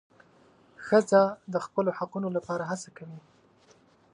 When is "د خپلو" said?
1.53-1.89